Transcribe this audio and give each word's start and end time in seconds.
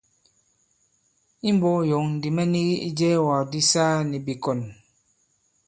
I 1.49 1.49
mbɔ̄k 1.55 1.77
yɔ̌ŋ 1.89 2.05
ndī 2.15 2.29
mɛ 2.35 2.43
nigi 2.51 2.75
ijɛɛwàk 2.87 3.41
di 3.51 3.59
saa 3.71 3.95
nì 4.09 4.17
bìkɔ̀n. 4.25 4.59